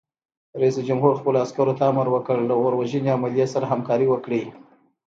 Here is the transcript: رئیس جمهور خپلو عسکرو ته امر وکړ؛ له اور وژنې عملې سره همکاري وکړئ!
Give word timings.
رئیس 0.61 0.75
جمهور 0.87 1.13
خپلو 1.19 1.37
عسکرو 1.45 1.73
ته 1.79 1.83
امر 1.91 2.07
وکړ؛ 2.11 2.37
له 2.49 2.55
اور 2.61 2.73
وژنې 2.79 3.11
عملې 3.17 3.45
سره 3.53 3.65
همکاري 3.73 4.07
وکړئ! 4.09 4.43